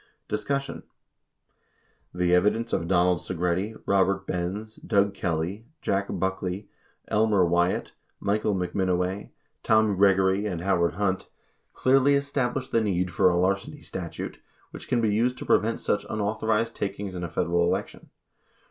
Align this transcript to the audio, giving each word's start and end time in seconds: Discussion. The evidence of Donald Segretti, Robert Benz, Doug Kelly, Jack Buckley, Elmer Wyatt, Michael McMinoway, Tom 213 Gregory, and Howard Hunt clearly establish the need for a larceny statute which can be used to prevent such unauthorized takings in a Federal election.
Discussion. 0.27 0.81
The 2.11 2.33
evidence 2.33 2.73
of 2.73 2.87
Donald 2.87 3.19
Segretti, 3.19 3.75
Robert 3.85 4.25
Benz, 4.25 4.77
Doug 4.77 5.13
Kelly, 5.13 5.67
Jack 5.79 6.07
Buckley, 6.09 6.67
Elmer 7.09 7.45
Wyatt, 7.45 7.91
Michael 8.19 8.55
McMinoway, 8.55 9.29
Tom 9.61 9.85
213 9.95 9.95
Gregory, 9.97 10.45
and 10.47 10.61
Howard 10.61 10.93
Hunt 10.95 11.29
clearly 11.73 12.15
establish 12.15 12.69
the 12.69 12.81
need 12.81 13.11
for 13.11 13.29
a 13.29 13.37
larceny 13.37 13.81
statute 13.81 14.41
which 14.71 14.87
can 14.87 15.01
be 15.01 15.13
used 15.13 15.37
to 15.37 15.45
prevent 15.45 15.79
such 15.79 16.03
unauthorized 16.09 16.75
takings 16.75 17.13
in 17.13 17.23
a 17.23 17.29
Federal 17.29 17.61
election. 17.63 18.09